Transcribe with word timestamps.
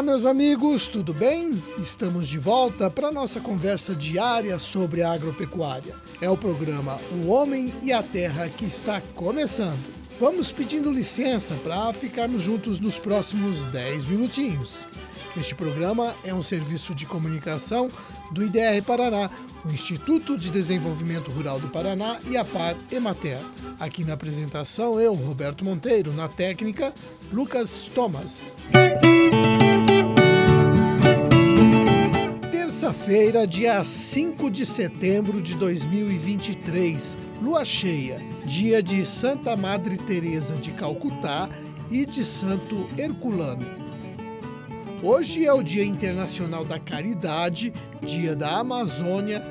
Olá, 0.00 0.12
meus 0.12 0.24
amigos, 0.24 0.88
tudo 0.88 1.12
bem? 1.12 1.62
Estamos 1.76 2.26
de 2.26 2.38
volta 2.38 2.90
para 2.90 3.12
nossa 3.12 3.38
conversa 3.38 3.94
diária 3.94 4.58
sobre 4.58 5.02
a 5.02 5.12
agropecuária. 5.12 5.94
É 6.22 6.30
o 6.30 6.38
programa 6.38 6.98
O 7.12 7.28
Homem 7.28 7.70
e 7.82 7.92
a 7.92 8.02
Terra 8.02 8.48
que 8.48 8.64
está 8.64 9.02
começando. 9.14 9.78
Vamos 10.18 10.50
pedindo 10.50 10.90
licença 10.90 11.54
para 11.56 11.92
ficarmos 11.92 12.42
juntos 12.42 12.80
nos 12.80 12.98
próximos 12.98 13.66
10 13.66 14.06
minutinhos. 14.06 14.88
Este 15.36 15.54
programa 15.54 16.14
é 16.24 16.32
um 16.32 16.42
serviço 16.42 16.94
de 16.94 17.04
comunicação 17.04 17.90
do 18.30 18.42
IDR 18.42 18.82
Paraná, 18.86 19.28
o 19.66 19.68
Instituto 19.68 20.34
de 20.38 20.50
Desenvolvimento 20.50 21.30
Rural 21.30 21.60
do 21.60 21.68
Paraná 21.68 22.18
e 22.26 22.38
a 22.38 22.44
Par 22.44 22.74
Emater. 22.90 23.38
Aqui 23.78 24.02
na 24.02 24.14
apresentação, 24.14 24.98
eu, 24.98 25.12
Roberto 25.12 25.62
Monteiro, 25.62 26.10
na 26.14 26.26
técnica, 26.26 26.94
Lucas 27.30 27.90
Thomas. 27.94 28.56
Terça-feira, 33.00 33.46
dia 33.46 33.82
5 33.82 34.50
de 34.50 34.66
setembro 34.66 35.40
de 35.40 35.56
2023, 35.56 37.16
lua 37.40 37.64
cheia, 37.64 38.18
dia 38.44 38.82
de 38.82 39.06
Santa 39.06 39.56
Madre 39.56 39.96
Teresa 39.96 40.56
de 40.56 40.70
Calcutá 40.72 41.48
e 41.90 42.04
de 42.04 42.22
Santo 42.22 42.86
Herculano. 42.98 43.64
Hoje 45.02 45.46
é 45.46 45.52
o 45.52 45.62
Dia 45.62 45.82
Internacional 45.82 46.62
da 46.62 46.78
Caridade, 46.78 47.72
Dia 48.02 48.36
da 48.36 48.58
Amazônia, 48.58 49.42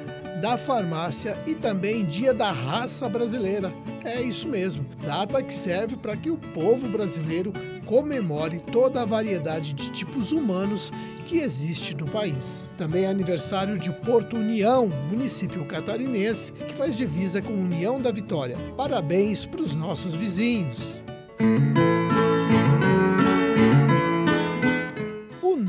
da 0.41 0.57
Farmácia 0.57 1.37
e 1.45 1.53
também 1.53 2.05
Dia 2.05 2.33
da 2.33 2.51
Raça 2.51 3.07
Brasileira. 3.09 3.71
É 4.03 4.21
isso 4.21 4.47
mesmo, 4.47 4.85
data 5.05 5.43
que 5.43 5.53
serve 5.53 5.97
para 5.97 6.15
que 6.15 6.31
o 6.31 6.37
povo 6.37 6.87
brasileiro 6.87 7.51
comemore 7.85 8.59
toda 8.59 9.01
a 9.01 9.05
variedade 9.05 9.73
de 9.73 9.91
tipos 9.91 10.31
humanos 10.31 10.91
que 11.25 11.39
existe 11.39 11.95
no 11.95 12.07
país. 12.07 12.69
Também 12.77 13.03
é 13.03 13.07
aniversário 13.07 13.77
de 13.77 13.91
Porto 13.91 14.37
União, 14.37 14.89
município 15.09 15.65
catarinense, 15.65 16.53
que 16.53 16.73
faz 16.73 16.95
divisa 16.95 17.41
com 17.41 17.51
União 17.51 18.01
da 18.01 18.11
Vitória. 18.11 18.57
Parabéns 18.77 19.45
para 19.45 19.61
os 19.61 19.75
nossos 19.75 20.13
vizinhos. 20.13 21.01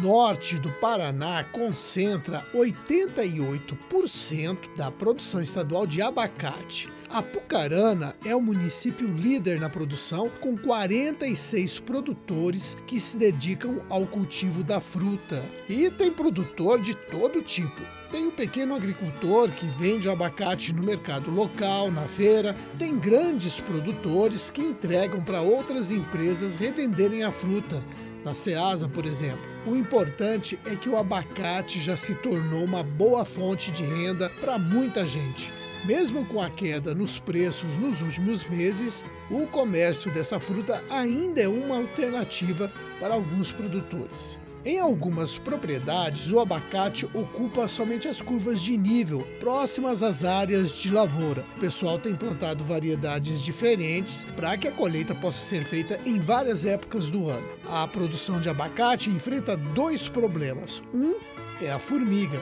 Norte 0.00 0.58
do 0.58 0.70
Paraná 0.72 1.44
concentra 1.44 2.44
88% 2.54 4.74
da 4.76 4.90
produção 4.90 5.42
estadual 5.42 5.86
de 5.86 6.00
abacate. 6.00 6.88
Apucarana 7.10 8.14
é 8.24 8.34
o 8.34 8.40
município 8.40 9.06
líder 9.06 9.60
na 9.60 9.68
produção, 9.68 10.30
com 10.40 10.56
46 10.56 11.80
produtores 11.80 12.76
que 12.86 13.00
se 13.00 13.18
dedicam 13.18 13.82
ao 13.90 14.06
cultivo 14.06 14.62
da 14.62 14.80
fruta. 14.80 15.44
E 15.68 15.90
tem 15.90 16.12
produtor 16.12 16.80
de 16.80 16.94
todo 16.94 17.42
tipo. 17.42 17.82
Tem 18.10 18.26
o 18.26 18.32
pequeno 18.32 18.74
agricultor 18.74 19.50
que 19.50 19.66
vende 19.66 20.08
o 20.08 20.12
abacate 20.12 20.72
no 20.72 20.82
mercado 20.82 21.30
local, 21.30 21.90
na 21.90 22.08
feira. 22.08 22.56
Tem 22.78 22.96
grandes 22.96 23.60
produtores 23.60 24.50
que 24.50 24.62
entregam 24.62 25.22
para 25.22 25.40
outras 25.40 25.92
empresas 25.92 26.56
revenderem 26.56 27.22
a 27.22 27.30
fruta 27.30 27.80
na 28.24 28.34
Ceasa, 28.34 28.88
por 28.88 29.06
exemplo. 29.06 29.48
O 29.66 29.76
importante 29.76 30.58
é 30.64 30.74
que 30.76 30.88
o 30.88 30.96
abacate 30.96 31.80
já 31.80 31.96
se 31.96 32.14
tornou 32.14 32.64
uma 32.64 32.82
boa 32.82 33.24
fonte 33.24 33.70
de 33.70 33.84
renda 33.84 34.30
para 34.40 34.58
muita 34.58 35.06
gente. 35.06 35.52
Mesmo 35.84 36.26
com 36.26 36.40
a 36.40 36.50
queda 36.50 36.94
nos 36.94 37.18
preços 37.18 37.70
nos 37.78 38.02
últimos 38.02 38.44
meses, 38.44 39.04
o 39.30 39.46
comércio 39.46 40.12
dessa 40.12 40.38
fruta 40.38 40.82
ainda 40.90 41.40
é 41.40 41.48
uma 41.48 41.76
alternativa 41.76 42.70
para 42.98 43.14
alguns 43.14 43.50
produtores. 43.50 44.38
Em 44.62 44.78
algumas 44.78 45.38
propriedades, 45.38 46.30
o 46.30 46.38
abacate 46.38 47.06
ocupa 47.14 47.66
somente 47.66 48.06
as 48.08 48.20
curvas 48.20 48.60
de 48.60 48.76
nível, 48.76 49.26
próximas 49.38 50.02
às 50.02 50.22
áreas 50.22 50.76
de 50.76 50.92
lavoura. 50.92 51.42
O 51.56 51.60
pessoal 51.60 51.98
tem 51.98 52.14
plantado 52.14 52.62
variedades 52.62 53.40
diferentes 53.40 54.24
para 54.36 54.58
que 54.58 54.68
a 54.68 54.72
colheita 54.72 55.14
possa 55.14 55.42
ser 55.42 55.64
feita 55.64 55.98
em 56.04 56.18
várias 56.18 56.66
épocas 56.66 57.10
do 57.10 57.26
ano. 57.26 57.48
A 57.70 57.88
produção 57.88 58.38
de 58.38 58.50
abacate 58.50 59.08
enfrenta 59.08 59.56
dois 59.56 60.08
problemas. 60.08 60.82
Um 60.92 61.14
é 61.62 61.70
a 61.70 61.78
formiga, 61.78 62.40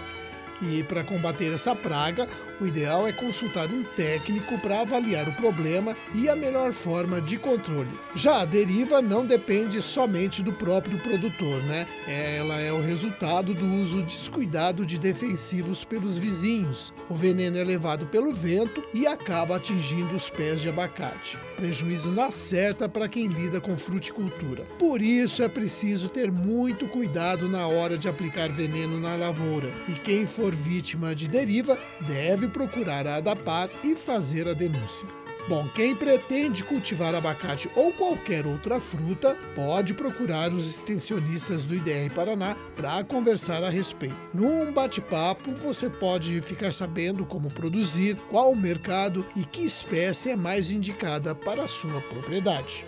e 0.60 0.82
para 0.82 1.04
combater 1.04 1.52
essa 1.52 1.74
praga, 1.74 2.26
o 2.60 2.66
ideal 2.66 3.06
é 3.06 3.12
consultar 3.12 3.68
um 3.68 3.82
técnico 3.82 4.58
para 4.58 4.80
avaliar 4.80 5.28
o 5.28 5.32
problema 5.32 5.96
e 6.14 6.28
a 6.28 6.34
melhor 6.34 6.72
forma 6.72 7.20
de 7.20 7.38
controle. 7.38 7.90
Já 8.14 8.42
a 8.42 8.44
deriva 8.44 9.00
não 9.00 9.24
depende 9.24 9.80
somente 9.80 10.42
do 10.42 10.52
próprio 10.52 10.98
produtor, 10.98 11.62
né? 11.62 11.86
Ela 12.06 12.60
é 12.60 12.72
o 12.72 12.80
resultado 12.80 13.54
do 13.54 13.64
uso 13.74 14.02
descuidado 14.02 14.84
de 14.84 14.98
defensivos 14.98 15.84
pelos 15.84 16.18
vizinhos. 16.18 16.92
O 17.08 17.14
veneno 17.14 17.58
é 17.58 17.64
levado 17.64 18.06
pelo 18.06 18.32
vento 18.32 18.82
e 18.92 19.06
acaba 19.06 19.56
atingindo 19.56 20.16
os 20.16 20.28
pés 20.28 20.60
de 20.60 20.68
abacate. 20.68 21.38
Prejuízo 21.56 22.10
na 22.10 22.30
certa 22.30 22.88
para 22.88 23.08
quem 23.08 23.28
lida 23.28 23.60
com 23.60 23.78
fruticultura. 23.78 24.64
Por 24.78 25.00
isso 25.00 25.42
é 25.42 25.48
preciso 25.48 26.08
ter 26.08 26.30
muito 26.30 26.86
cuidado 26.88 27.48
na 27.48 27.66
hora 27.66 27.96
de 27.96 28.08
aplicar 28.08 28.50
veneno 28.50 28.98
na 29.00 29.14
lavoura. 29.16 29.68
E 29.88 29.92
quem 29.92 30.26
for 30.26 30.54
vítima 30.54 31.14
de 31.14 31.28
deriva, 31.28 31.78
deve 32.00 32.47
procurar 32.48 33.06
a 33.06 33.16
ADAPAR 33.16 33.70
e 33.84 33.96
fazer 33.96 34.48
a 34.48 34.52
denúncia. 34.52 35.08
Bom, 35.48 35.66
quem 35.74 35.96
pretende 35.96 36.62
cultivar 36.62 37.14
abacate 37.14 37.70
ou 37.74 37.90
qualquer 37.90 38.46
outra 38.46 38.78
fruta 38.82 39.34
pode 39.54 39.94
procurar 39.94 40.52
os 40.52 40.68
extensionistas 40.68 41.64
do 41.64 41.74
IDR 41.74 42.12
Paraná 42.14 42.54
para 42.76 43.02
conversar 43.02 43.64
a 43.64 43.70
respeito. 43.70 44.14
Num 44.34 44.70
bate-papo, 44.70 45.52
você 45.52 45.88
pode 45.88 46.42
ficar 46.42 46.74
sabendo 46.74 47.24
como 47.24 47.50
produzir, 47.50 48.14
qual 48.28 48.52
o 48.52 48.56
mercado 48.56 49.24
e 49.34 49.42
que 49.42 49.64
espécie 49.64 50.28
é 50.30 50.36
mais 50.36 50.70
indicada 50.70 51.34
para 51.34 51.62
a 51.62 51.68
sua 51.68 51.98
propriedade. 52.02 52.84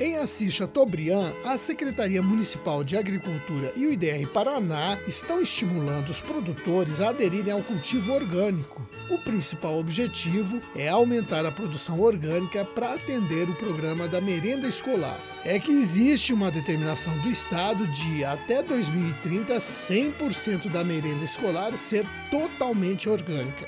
Em 0.00 0.16
Assis 0.16 0.54
Chateaubriand, 0.54 1.32
a 1.44 1.56
Secretaria 1.56 2.22
Municipal 2.22 2.84
de 2.84 2.96
Agricultura 2.96 3.72
e 3.74 3.84
o 3.84 3.92
IDR 3.92 4.28
Paraná 4.32 4.96
estão 5.08 5.42
estimulando 5.42 6.10
os 6.10 6.22
produtores 6.22 7.00
a 7.00 7.08
aderirem 7.08 7.52
ao 7.52 7.64
cultivo 7.64 8.12
orgânico. 8.12 8.80
O 9.10 9.18
principal 9.18 9.76
objetivo 9.76 10.62
é 10.76 10.88
aumentar 10.88 11.44
a 11.44 11.50
produção 11.50 12.00
orgânica 12.00 12.64
para 12.64 12.94
atender 12.94 13.50
o 13.50 13.56
programa 13.56 14.06
da 14.06 14.20
merenda 14.20 14.68
escolar. 14.68 15.18
É 15.44 15.58
que 15.58 15.72
existe 15.72 16.32
uma 16.32 16.48
determinação 16.48 17.18
do 17.18 17.28
Estado 17.28 17.84
de, 17.88 18.24
até 18.24 18.62
2030, 18.62 19.56
100% 19.56 20.70
da 20.70 20.84
merenda 20.84 21.24
escolar 21.24 21.76
ser 21.76 22.06
totalmente 22.30 23.08
orgânica 23.08 23.66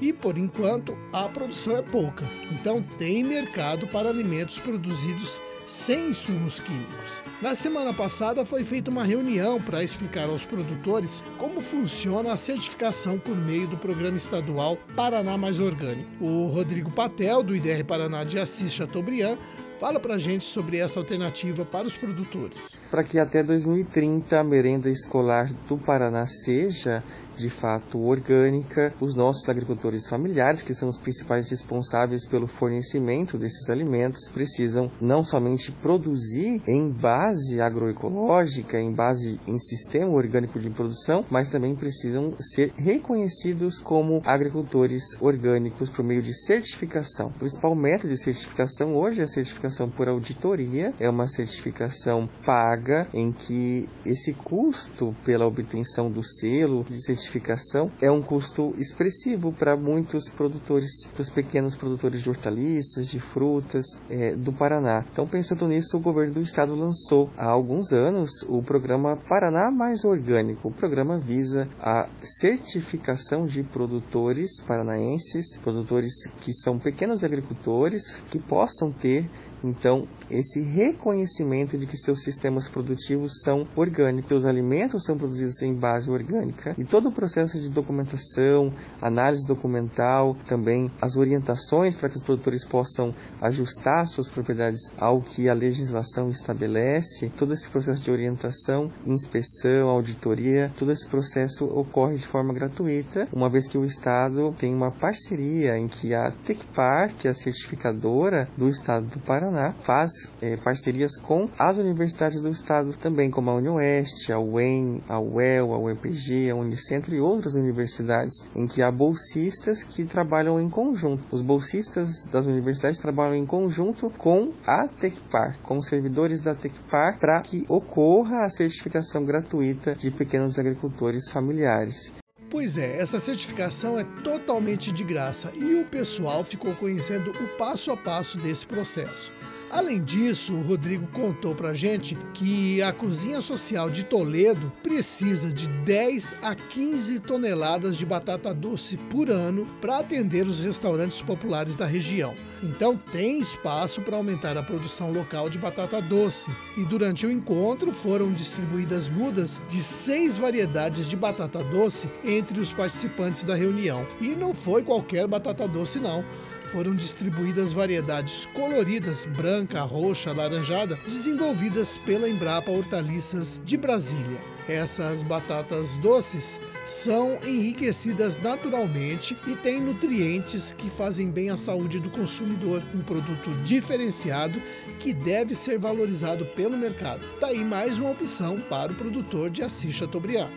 e 0.00 0.12
por 0.12 0.38
enquanto 0.38 0.96
a 1.12 1.28
produção 1.28 1.76
é 1.76 1.82
pouca. 1.82 2.24
Então 2.50 2.82
tem 2.82 3.22
mercado 3.24 3.86
para 3.86 4.08
alimentos 4.08 4.58
produzidos 4.58 5.40
sem 5.68 6.08
insumos 6.08 6.58
químicos. 6.58 7.22
Na 7.42 7.54
semana 7.54 7.92
passada 7.92 8.44
foi 8.46 8.64
feita 8.64 8.90
uma 8.90 9.04
reunião 9.04 9.60
para 9.60 9.84
explicar 9.84 10.28
aos 10.30 10.46
produtores 10.46 11.22
como 11.36 11.60
funciona 11.60 12.32
a 12.32 12.38
certificação 12.38 13.18
por 13.18 13.36
meio 13.36 13.68
do 13.68 13.76
programa 13.76 14.16
estadual 14.16 14.78
Paraná 14.96 15.36
Mais 15.36 15.58
Orgânico. 15.58 16.08
O 16.24 16.46
Rodrigo 16.46 16.90
Patel, 16.90 17.42
do 17.42 17.54
IDR 17.54 17.84
Paraná 17.84 18.24
de 18.24 18.38
Assis 18.38 18.72
Chateaubriand, 18.72 19.36
Fala 19.78 20.00
pra 20.00 20.18
gente 20.18 20.42
sobre 20.42 20.78
essa 20.78 20.98
alternativa 20.98 21.64
para 21.64 21.86
os 21.86 21.96
produtores. 21.96 22.80
Para 22.90 23.04
que 23.04 23.16
até 23.16 23.44
2030 23.44 24.36
a 24.36 24.42
merenda 24.42 24.90
escolar 24.90 25.52
do 25.68 25.78
Paraná 25.78 26.26
seja 26.26 27.04
de 27.36 27.48
fato 27.48 28.00
orgânica. 28.00 28.92
Os 29.00 29.14
nossos 29.14 29.48
agricultores 29.48 30.08
familiares, 30.08 30.62
que 30.62 30.74
são 30.74 30.88
os 30.88 30.98
principais 30.98 31.48
responsáveis 31.48 32.26
pelo 32.26 32.48
fornecimento 32.48 33.38
desses 33.38 33.70
alimentos, 33.70 34.28
precisam 34.28 34.90
não 35.00 35.22
somente 35.22 35.70
produzir 35.70 36.60
em 36.66 36.90
base 36.90 37.60
agroecológica, 37.60 38.80
em 38.80 38.92
base 38.92 39.40
em 39.46 39.58
sistema 39.60 40.10
orgânico 40.10 40.58
de 40.58 40.70
produção, 40.70 41.24
mas 41.30 41.48
também 41.48 41.76
precisam 41.76 42.34
ser 42.40 42.72
reconhecidos 42.76 43.78
como 43.78 44.20
agricultores 44.24 45.04
orgânicos 45.20 45.88
por 45.88 46.04
meio 46.04 46.20
de 46.20 46.34
certificação. 46.34 47.28
O 47.28 47.38
principal 47.38 47.76
método 47.76 48.12
de 48.12 48.20
certificação 48.20 48.96
hoje 48.96 49.20
é 49.20 49.24
a 49.24 49.28
certificação 49.28 49.67
por 49.88 50.08
auditoria, 50.08 50.94
é 50.98 51.08
uma 51.08 51.26
certificação 51.28 52.28
paga 52.44 53.06
em 53.12 53.32
que 53.32 53.88
esse 54.04 54.32
custo 54.32 55.14
pela 55.24 55.46
obtenção 55.46 56.10
do 56.10 56.22
selo 56.22 56.84
de 56.84 57.02
certificação 57.02 57.18
certificação 57.18 57.90
é 58.00 58.10
um 58.10 58.22
custo 58.22 58.72
expressivo 58.78 59.52
para 59.52 59.76
muitos 59.76 60.28
produtores, 60.28 61.06
para 61.12 61.22
os 61.22 61.30
pequenos 61.30 61.76
produtores 61.76 62.22
de 62.22 62.28
hortaliças, 62.28 63.08
de 63.08 63.20
frutas 63.20 63.84
é, 64.08 64.34
do 64.34 64.52
Paraná. 64.52 65.04
Então, 65.12 65.26
pensando 65.26 65.68
nisso, 65.68 65.96
o 65.96 66.00
governo 66.00 66.34
do 66.34 66.40
estado 66.40 66.74
lançou 66.74 67.30
há 67.36 67.46
alguns 67.46 67.92
anos 67.92 68.42
o 68.48 68.62
programa 68.62 69.16
Paraná 69.16 69.70
Mais 69.70 70.04
Orgânico. 70.04 70.68
O 70.68 70.72
programa 70.72 71.18
visa 71.18 71.68
a 71.80 72.08
certificação 72.22 73.46
de 73.46 73.62
produtores 73.62 74.60
paranaenses, 74.60 75.56
produtores 75.58 76.12
que 76.40 76.52
são 76.52 76.78
pequenos 76.78 77.24
agricultores, 77.24 78.20
que 78.30 78.38
possam 78.38 78.90
ter 78.90 79.28
Então, 79.62 80.06
esse 80.30 80.62
reconhecimento 80.62 81.76
de 81.76 81.86
que 81.86 81.96
seus 81.96 82.22
sistemas 82.22 82.68
produtivos 82.68 83.40
são 83.42 83.66
orgânicos, 83.74 84.28
seus 84.28 84.44
alimentos 84.44 85.04
são 85.04 85.16
produzidos 85.16 85.60
em 85.62 85.74
base 85.74 86.10
orgânica 86.10 86.74
e 86.78 86.84
todo 86.84 87.08
o 87.08 87.12
processo 87.12 87.58
de 87.58 87.68
documentação, 87.68 88.72
análise 89.00 89.46
documental, 89.46 90.36
também 90.46 90.90
as 91.00 91.16
orientações 91.16 91.96
para 91.96 92.08
que 92.08 92.16
os 92.16 92.22
produtores 92.22 92.64
possam 92.64 93.14
ajustar 93.40 94.06
suas 94.06 94.28
propriedades 94.28 94.92
ao 94.96 95.20
que 95.20 95.48
a 95.48 95.54
legislação 95.54 96.28
estabelece, 96.28 97.30
todo 97.36 97.54
esse 97.54 97.68
processo 97.68 98.02
de 98.02 98.10
orientação, 98.10 98.90
inspeção, 99.06 99.88
auditoria, 99.88 100.70
todo 100.78 100.92
esse 100.92 101.08
processo 101.08 101.64
ocorre 101.64 102.16
de 102.16 102.26
forma 102.26 102.52
gratuita, 102.52 103.28
uma 103.32 103.48
vez 103.48 103.66
que 103.66 103.78
o 103.78 103.84
Estado 103.84 104.54
tem 104.58 104.74
uma 104.74 104.90
parceria 104.90 105.78
em 105.78 105.88
que 105.88 106.14
a 106.14 106.30
Tecpar, 106.30 107.14
que 107.14 107.26
é 107.26 107.30
a 107.30 107.34
certificadora 107.34 108.48
do 108.56 108.68
Estado 108.68 109.06
do 109.06 109.18
Paraná, 109.18 109.47
faz 109.80 110.10
é, 110.40 110.56
parcerias 110.56 111.16
com 111.16 111.48
as 111.58 111.76
universidades 111.76 112.40
do 112.40 112.50
Estado 112.50 112.92
também, 112.94 113.30
como 113.30 113.50
a 113.50 113.54
UniOeste, 113.54 114.32
a 114.32 114.38
UEM, 114.38 115.02
a 115.08 115.20
UEL, 115.20 115.72
a 115.72 115.78
UEPG, 115.78 116.50
a 116.50 116.54
Unicentro 116.54 117.14
e 117.14 117.20
outras 117.20 117.54
universidades, 117.54 118.48
em 118.54 118.66
que 118.66 118.82
há 118.82 118.90
bolsistas 118.90 119.84
que 119.84 120.04
trabalham 120.04 120.60
em 120.60 120.68
conjunto. 120.68 121.24
Os 121.30 121.42
bolsistas 121.42 122.24
das 122.30 122.46
universidades 122.46 122.98
trabalham 122.98 123.34
em 123.34 123.46
conjunto 123.46 124.10
com 124.10 124.52
a 124.66 124.86
Tecpar, 124.88 125.58
com 125.62 125.78
os 125.78 125.86
servidores 125.86 126.40
da 126.40 126.54
Tecpar, 126.54 127.18
para 127.18 127.40
que 127.40 127.64
ocorra 127.68 128.42
a 128.42 128.50
certificação 128.50 129.24
gratuita 129.24 129.94
de 129.94 130.10
pequenos 130.10 130.58
agricultores 130.58 131.30
familiares. 131.30 132.12
Pois 132.50 132.78
é, 132.78 132.98
essa 132.98 133.20
certificação 133.20 133.98
é 133.98 134.04
totalmente 134.24 134.90
de 134.90 135.04
graça 135.04 135.52
e 135.54 135.80
o 135.80 135.84
pessoal 135.84 136.42
ficou 136.42 136.74
conhecendo 136.74 137.30
o 137.30 137.48
passo 137.58 137.90
a 137.90 137.96
passo 137.96 138.38
desse 138.38 138.66
processo. 138.66 139.30
Além 139.70 140.02
disso, 140.02 140.54
o 140.54 140.62
Rodrigo 140.62 141.06
contou 141.08 141.54
pra 141.54 141.74
gente 141.74 142.16
que 142.32 142.80
a 142.80 142.90
cozinha 142.90 143.40
social 143.42 143.90
de 143.90 144.02
Toledo 144.02 144.72
precisa 144.82 145.52
de 145.52 145.68
10 145.68 146.36
a 146.40 146.54
15 146.54 147.20
toneladas 147.20 147.98
de 147.98 148.06
batata 148.06 148.54
doce 148.54 148.96
por 148.96 149.28
ano 149.28 149.66
para 149.78 149.98
atender 149.98 150.46
os 150.46 150.58
restaurantes 150.58 151.20
populares 151.20 151.74
da 151.74 151.84
região. 151.84 152.34
Então 152.62 152.96
tem 152.96 153.40
espaço 153.40 154.00
para 154.00 154.16
aumentar 154.16 154.56
a 154.56 154.62
produção 154.62 155.12
local 155.12 155.50
de 155.50 155.58
batata 155.58 156.00
doce. 156.00 156.50
E 156.76 156.84
durante 156.84 157.26
o 157.26 157.30
encontro 157.30 157.92
foram 157.92 158.32
distribuídas 158.32 159.08
mudas 159.08 159.60
de 159.68 159.82
seis 159.82 160.38
variedades 160.38 161.08
de 161.08 161.16
batata 161.16 161.62
doce 161.62 162.08
entre 162.24 162.58
os 162.58 162.72
participantes 162.72 163.44
da 163.44 163.54
reunião. 163.54 164.06
E 164.18 164.28
não 164.28 164.54
foi 164.54 164.82
qualquer 164.82 165.26
batata 165.26 165.68
doce, 165.68 166.00
não 166.00 166.24
foram 166.68 166.94
distribuídas 166.94 167.72
variedades 167.72 168.46
coloridas, 168.46 169.26
branca, 169.26 169.82
roxa, 169.82 170.32
laranjada, 170.32 170.98
desenvolvidas 171.06 171.98
pela 171.98 172.28
Embrapa 172.28 172.70
Hortaliças 172.70 173.60
de 173.64 173.76
Brasília. 173.76 174.38
Essas 174.68 175.22
batatas 175.22 175.96
doces 175.96 176.60
são 176.86 177.38
enriquecidas 177.42 178.38
naturalmente 178.38 179.36
e 179.46 179.56
têm 179.56 179.80
nutrientes 179.80 180.72
que 180.72 180.90
fazem 180.90 181.30
bem 181.30 181.48
à 181.48 181.56
saúde 181.56 181.98
do 181.98 182.10
consumidor, 182.10 182.82
um 182.94 183.00
produto 183.00 183.50
diferenciado 183.62 184.60
que 184.98 185.14
deve 185.14 185.54
ser 185.54 185.78
valorizado 185.78 186.44
pelo 186.46 186.76
mercado. 186.76 187.22
Daí 187.40 187.64
mais 187.64 187.98
uma 187.98 188.10
opção 188.10 188.60
para 188.68 188.92
o 188.92 188.94
produtor 188.94 189.48
de 189.48 189.62
Assis 189.62 189.94
Chateaubriand. 189.94 190.50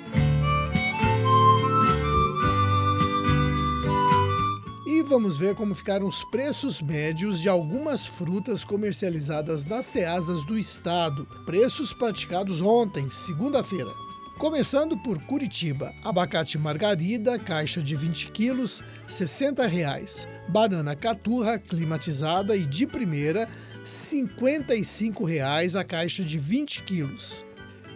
Vamos 5.12 5.38
ver 5.38 5.56
como 5.56 5.76
ficaram 5.76 6.08
os 6.08 6.24
preços 6.24 6.82
médios 6.82 7.42
de 7.42 7.50
algumas 7.50 8.06
frutas 8.06 8.64
comercializadas 8.64 9.66
nas 9.66 9.86
ceasas 9.86 10.46
do 10.46 10.58
estado. 10.58 11.28
Preços 11.46 11.94
praticados 11.94 12.62
ontem, 12.62 13.10
segunda-feira. 13.10 13.92
Começando 14.38 14.98
por 14.98 15.22
Curitiba, 15.26 15.94
abacate 16.02 16.58
margarida, 16.58 17.38
caixa 17.38 17.82
de 17.82 17.94
20 17.94 18.32
quilos, 18.32 18.82
60 19.06 19.68
reais. 19.68 20.30
Banana 20.48 20.96
caturra, 20.96 21.60
climatizada 21.60 22.56
e 22.56 22.66
de 22.66 22.88
primeira, 22.88 23.50
55 23.84 25.26
reais 25.26 25.76
a 25.76 25.84
caixa 25.84 26.24
de 26.24 26.38
20 26.38 26.84
quilos. 26.84 27.44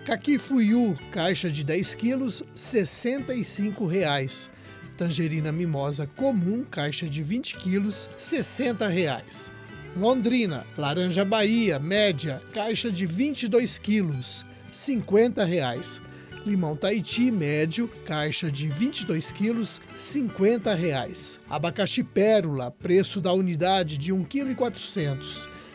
Caqui 0.05 0.37
fuiu, 0.37 0.97
caixa 1.13 1.49
de 1.49 1.63
10 1.63 1.95
quilos, 1.95 2.43
65 2.53 3.85
reais. 3.85 4.49
Tangerina 4.97 5.51
mimosa 5.51 6.09
comum, 6.15 6.63
caixa 6.63 7.07
de 7.07 7.21
20 7.21 7.57
quilos, 7.57 8.09
60 8.17 8.87
reais. 8.87 9.51
Londrina, 9.95 10.65
laranja 10.77 11.23
Bahia, 11.23 11.79
média, 11.79 12.41
caixa 12.53 12.91
de 12.91 13.05
22 13.05 13.77
quilos, 13.77 14.45
50 14.71 15.45
reais. 15.45 16.01
Limão 16.45 16.75
Tahiti 16.75 17.31
médio, 17.31 17.87
caixa 18.05 18.51
de 18.51 18.67
22 18.67 19.31
quilos, 19.31 19.81
50 19.95 20.75
reais. 20.75 21.39
Abacaxi 21.49 22.03
pérola, 22.03 22.69
preço 22.69 23.19
da 23.19 23.33
unidade 23.33 23.97
de 23.97 24.13
1,4 24.13 24.27
kg, 24.27 24.59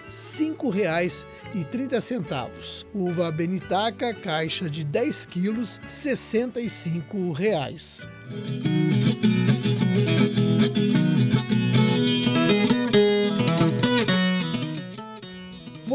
R$ 0.07 0.11
5,30. 0.11 2.87
Uva 2.95 3.33
benitaca, 3.33 4.15
caixa 4.15 4.71
de 4.71 4.85
10 4.85 5.27
quilos, 5.27 5.81
65 5.89 7.33
reais. 7.33 8.07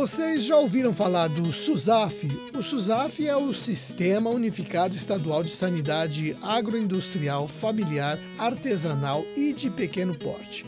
Vocês 0.05 0.43
já 0.43 0.55
ouviram 0.55 0.93
falar 0.93 1.29
do 1.29 1.51
SUSAF? 1.51 2.27
O 2.55 2.61
SUSAF 2.61 3.27
é 3.27 3.35
o 3.35 3.51
Sistema 3.55 4.29
Unificado 4.29 4.95
Estadual 4.95 5.43
de 5.43 5.49
Sanidade 5.49 6.37
Agroindustrial, 6.43 7.47
Familiar, 7.47 8.19
Artesanal 8.37 9.25
e 9.35 9.51
de 9.51 9.67
Pequeno 9.71 10.13
Porte. 10.13 10.63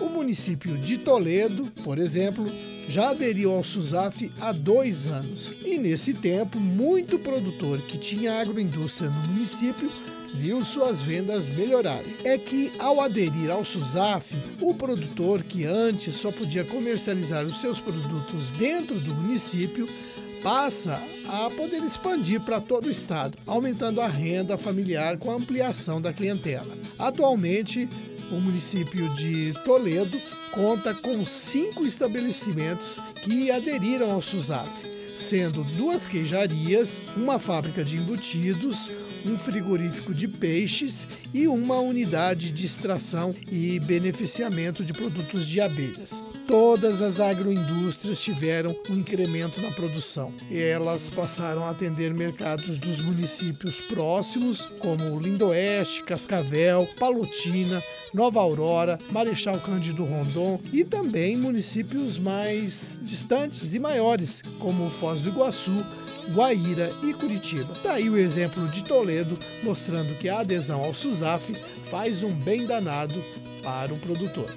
O 0.00 0.06
município 0.06 0.74
de 0.78 0.96
Toledo, 0.96 1.70
por 1.84 1.98
exemplo, 1.98 2.46
já 2.88 3.10
aderiu 3.10 3.52
ao 3.52 3.62
SUSAF 3.62 4.30
há 4.40 4.52
dois 4.52 5.06
anos. 5.06 5.50
E 5.66 5.76
nesse 5.76 6.14
tempo, 6.14 6.58
muito 6.58 7.18
produtor 7.18 7.78
que 7.82 7.98
tinha 7.98 8.40
agroindústria 8.40 9.10
no 9.10 9.34
município 9.34 9.92
viu 10.34 10.64
suas 10.64 11.02
vendas 11.02 11.48
melhorarem. 11.48 12.16
É 12.24 12.38
que, 12.38 12.72
ao 12.78 13.00
aderir 13.00 13.50
ao 13.50 13.64
SUSAF, 13.64 14.34
o 14.60 14.74
produtor 14.74 15.42
que 15.42 15.64
antes 15.64 16.14
só 16.14 16.30
podia 16.30 16.64
comercializar 16.64 17.44
os 17.44 17.60
seus 17.60 17.78
produtos 17.78 18.50
dentro 18.50 18.98
do 18.98 19.14
município 19.14 19.88
passa 20.42 21.00
a 21.28 21.50
poder 21.50 21.82
expandir 21.82 22.40
para 22.40 22.60
todo 22.60 22.86
o 22.86 22.90
estado, 22.90 23.38
aumentando 23.46 24.00
a 24.00 24.08
renda 24.08 24.58
familiar 24.58 25.16
com 25.16 25.30
a 25.30 25.36
ampliação 25.36 26.00
da 26.00 26.12
clientela. 26.12 26.76
Atualmente, 26.98 27.88
o 28.30 28.40
município 28.40 29.08
de 29.10 29.52
Toledo 29.64 30.20
conta 30.52 30.94
com 30.94 31.24
cinco 31.24 31.86
estabelecimentos 31.86 32.98
que 33.22 33.50
aderiram 33.50 34.10
ao 34.10 34.20
SUSAF, 34.20 34.68
sendo 35.16 35.64
duas 35.76 36.06
queijarias, 36.06 37.02
uma 37.16 37.38
fábrica 37.38 37.84
de 37.84 37.96
embutidos, 37.96 38.90
um 39.24 39.38
frigorífico 39.38 40.12
de 40.12 40.26
peixes 40.26 41.06
e 41.32 41.46
uma 41.46 41.78
unidade 41.78 42.50
de 42.50 42.66
extração 42.66 43.34
e 43.50 43.78
beneficiamento 43.80 44.84
de 44.84 44.92
produtos 44.92 45.46
de 45.46 45.60
abelhas. 45.60 46.22
Todas 46.46 47.00
as 47.00 47.20
agroindústrias 47.20 48.20
tiveram 48.20 48.76
um 48.90 48.94
incremento 48.94 49.60
na 49.60 49.70
produção. 49.70 50.32
Elas 50.50 51.08
passaram 51.08 51.64
a 51.64 51.70
atender 51.70 52.12
mercados 52.12 52.78
dos 52.78 53.00
municípios 53.00 53.80
próximos, 53.80 54.66
como 54.80 55.20
Lindoeste, 55.20 56.02
Cascavel, 56.02 56.88
Palotina, 56.98 57.82
Nova 58.12 58.40
Aurora, 58.40 58.98
Marechal 59.10 59.58
Cândido 59.58 60.04
Rondon 60.04 60.60
e 60.72 60.84
também 60.84 61.36
municípios 61.36 62.18
mais 62.18 63.00
distantes 63.02 63.72
e 63.72 63.78
maiores, 63.78 64.42
como 64.58 64.90
Foz 64.90 65.20
do 65.20 65.30
Iguaçu, 65.30 65.84
Guaíra 66.34 66.92
e 67.02 67.14
Curitiba. 67.14 67.74
Daí 67.82 68.04
tá 68.04 68.10
o 68.10 68.16
exemplo 68.16 68.68
de 68.68 68.84
Toledo, 68.84 69.38
mostrando 69.62 70.16
que 70.18 70.28
a 70.28 70.40
adesão 70.40 70.82
ao 70.84 70.94
SUSAF 70.94 71.54
faz 71.90 72.22
um 72.22 72.32
bem 72.32 72.66
danado 72.66 73.22
para 73.62 73.92
o 73.94 73.98
produtor. 73.98 74.48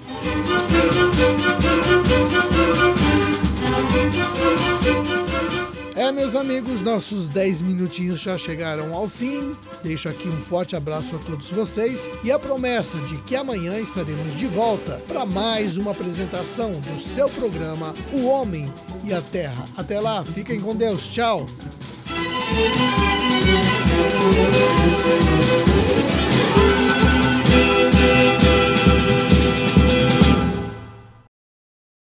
É, 5.95 6.11
meus 6.11 6.35
amigos, 6.35 6.81
nossos 6.81 7.29
10 7.29 7.61
minutinhos 7.61 8.19
já 8.19 8.37
chegaram 8.37 8.93
ao 8.93 9.07
fim. 9.07 9.55
Deixo 9.81 10.09
aqui 10.09 10.27
um 10.27 10.41
forte 10.41 10.75
abraço 10.75 11.15
a 11.15 11.19
todos 11.19 11.47
vocês 11.49 12.09
e 12.21 12.33
a 12.33 12.37
promessa 12.37 12.97
de 12.99 13.17
que 13.19 13.33
amanhã 13.33 13.79
estaremos 13.79 14.35
de 14.35 14.45
volta 14.45 15.01
para 15.07 15.25
mais 15.25 15.77
uma 15.77 15.91
apresentação 15.91 16.73
do 16.81 16.99
seu 16.99 17.29
programa 17.29 17.95
O 18.11 18.25
Homem 18.25 18.71
e 19.05 19.13
a 19.13 19.21
Terra. 19.21 19.65
Até 19.77 19.97
lá, 20.01 20.25
fiquem 20.25 20.59
com 20.59 20.75
Deus. 20.75 21.07
Tchau. 21.07 21.47